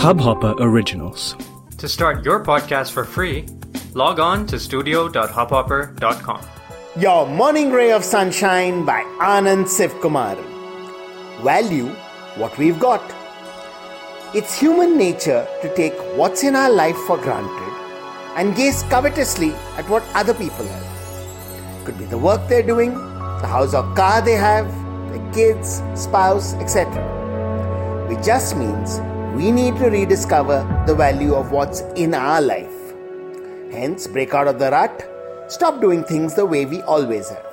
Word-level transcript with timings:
Hubhopper 0.00 0.54
Originals. 0.60 1.36
To 1.76 1.86
start 1.86 2.24
your 2.24 2.42
podcast 2.42 2.92
for 2.92 3.04
free, 3.04 3.46
log 3.92 4.18
on 4.18 4.46
to 4.46 4.58
studio.hubhopper.com. 4.58 6.40
Your 6.98 7.26
Morning 7.26 7.70
Ray 7.70 7.92
of 7.92 8.02
Sunshine 8.02 8.86
by 8.86 9.02
Anand 9.20 9.66
Sivkumar. 9.66 10.38
Value 11.42 11.88
what 12.36 12.56
we've 12.56 12.80
got. 12.80 13.02
It's 14.34 14.58
human 14.58 14.96
nature 14.96 15.46
to 15.60 15.74
take 15.74 15.92
what's 16.16 16.44
in 16.44 16.56
our 16.56 16.70
life 16.70 16.96
for 17.06 17.18
granted 17.18 17.74
and 18.36 18.56
gaze 18.56 18.82
covetously 18.84 19.52
at 19.76 19.86
what 19.90 20.02
other 20.14 20.32
people 20.32 20.64
have. 20.64 21.84
Could 21.84 21.98
be 21.98 22.06
the 22.06 22.16
work 22.16 22.48
they're 22.48 22.62
doing, 22.62 22.94
the 22.94 23.46
house 23.46 23.74
or 23.74 23.82
car 23.94 24.22
they 24.22 24.32
have, 24.48 24.66
their 25.12 25.32
kids, 25.34 25.82
spouse, 25.94 26.54
etc. 26.54 26.88
Which 28.08 28.24
just 28.24 28.56
means 28.56 28.98
we 29.34 29.52
need 29.52 29.76
to 29.76 29.88
rediscover 29.88 30.58
the 30.86 30.94
value 30.94 31.34
of 31.34 31.52
what's 31.52 31.82
in 31.94 32.14
our 32.14 32.40
life. 32.40 32.72
Hence, 33.70 34.08
break 34.08 34.34
out 34.34 34.48
of 34.48 34.58
the 34.58 34.70
rut, 34.70 35.08
stop 35.48 35.80
doing 35.80 36.02
things 36.02 36.34
the 36.34 36.44
way 36.44 36.66
we 36.66 36.82
always 36.82 37.28
have. 37.28 37.46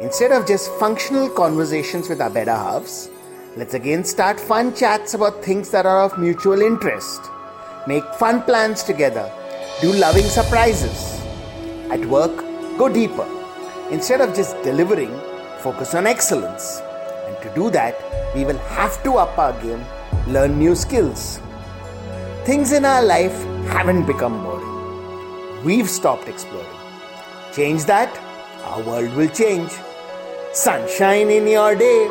Instead 0.00 0.32
of 0.32 0.46
just 0.46 0.72
functional 0.80 1.28
conversations 1.28 2.08
with 2.08 2.22
our 2.22 2.30
better 2.30 2.54
halves, 2.54 3.10
let's 3.54 3.74
again 3.74 4.02
start 4.02 4.40
fun 4.40 4.74
chats 4.74 5.12
about 5.12 5.44
things 5.44 5.70
that 5.70 5.84
are 5.84 6.04
of 6.04 6.18
mutual 6.18 6.62
interest. 6.62 7.20
Make 7.86 8.04
fun 8.14 8.42
plans 8.42 8.82
together, 8.82 9.30
do 9.82 9.92
loving 9.92 10.24
surprises. 10.24 11.20
At 11.90 12.04
work, 12.06 12.34
go 12.78 12.88
deeper. 12.88 13.28
Instead 13.90 14.22
of 14.22 14.34
just 14.34 14.56
delivering, 14.62 15.14
focus 15.60 15.94
on 15.94 16.06
excellence. 16.06 16.80
And 17.26 17.36
to 17.42 17.54
do 17.54 17.68
that, 17.70 17.94
we 18.34 18.46
will 18.46 18.58
have 18.58 19.02
to 19.02 19.12
up 19.18 19.36
our 19.38 19.52
game 19.62 19.84
learn 20.28 20.58
new 20.58 20.74
skills. 20.74 21.40
Things 22.44 22.72
in 22.72 22.84
our 22.84 23.02
life 23.02 23.34
haven't 23.68 24.06
become 24.06 24.42
boring. 24.44 25.64
We've 25.64 25.90
stopped 25.90 26.28
exploring. 26.28 26.66
Change 27.52 27.84
that, 27.86 28.18
our 28.64 28.82
world 28.82 29.14
will 29.14 29.28
change. 29.28 29.70
Sunshine 30.54 31.30
in 31.30 31.48
your 31.48 31.74
day. 31.76 32.08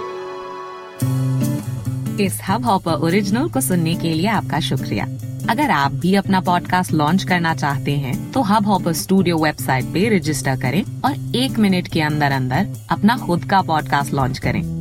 इस 2.22 2.40
hub 2.48 2.66
hopper 2.66 3.04
original 3.06 3.48
को 3.50 3.62
सुनने 3.62 3.94
के 3.96 4.14
लिए 4.14 4.28
आपका 4.28 4.60
शुक्रिया 4.60 5.06
अगर 5.50 5.70
आप 5.72 5.92
भी 6.02 6.14
अपना 6.16 6.42
पॉडकास्ट 6.42 6.92
लॉन्च 6.92 7.24
करना 7.30 7.54
चाहते 7.56 7.92
हैं 7.98 8.32
तो 8.32 8.42
हब 8.50 8.68
हॉपर 8.68 8.94
स्टूडियो 8.94 9.38
वेबसाइट 9.38 9.86
पे 9.94 10.08
रजिस्टर 10.18 10.60
करें 10.62 10.84
और 11.06 11.36
एक 11.36 11.58
मिनट 11.60 11.88
के 11.94 12.02
अंदर 12.02 12.32
अंदर 12.32 12.68
अपना 12.92 13.18
खुद 13.26 13.46
का 13.50 13.62
पॉडकास्ट 13.62 14.14
लॉन्च 14.14 14.40
करें 14.40 14.81